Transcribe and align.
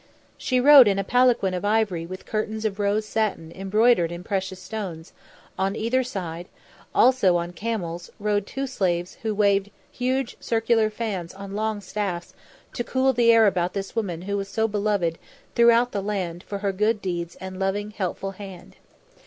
She 0.35 0.59
rode 0.59 0.87
in 0.87 0.97
a 0.97 1.03
palanquin 1.03 1.53
of 1.53 1.63
ivory 1.63 2.07
with 2.07 2.25
curtains 2.25 2.65
of 2.65 2.79
rose 2.79 3.05
satin 3.05 3.51
embroidered 3.51 4.11
in 4.11 4.23
precious 4.23 4.59
stones; 4.59 5.13
on 5.59 5.75
either 5.75 6.03
side, 6.03 6.47
also 6.95 7.37
on 7.37 7.53
camels, 7.53 8.09
rode 8.19 8.47
two 8.47 8.65
slaves 8.65 9.19
who 9.21 9.35
waved 9.35 9.69
huge 9.91 10.37
circular 10.39 10.89
fans 10.89 11.35
on 11.35 11.53
long 11.53 11.81
staffs 11.81 12.33
to 12.73 12.83
cool 12.83 13.13
the 13.13 13.31
air 13.31 13.45
about 13.45 13.73
this 13.73 13.95
woman 13.95 14.23
who 14.23 14.35
was 14.37 14.47
so 14.47 14.67
beloved 14.67 15.19
throughout 15.53 15.91
the 15.91 16.01
land 16.01 16.41
for 16.47 16.57
her 16.65 16.71
good 16.71 16.99
deeds 16.99 17.35
and 17.35 17.59
loving, 17.59 17.91
helping 17.91 18.31
hand. 18.33 18.77